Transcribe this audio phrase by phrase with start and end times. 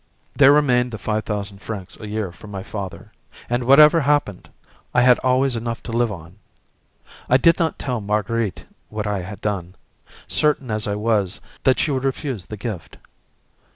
[0.35, 3.11] There remained the five thousand francs a year from my father;
[3.47, 4.49] and, whatever happened,
[4.95, 6.37] I had always enough to live on.
[7.29, 9.75] I did not tell Marguerite what I had done,
[10.27, 12.97] certain as I was that she would refuse the gift.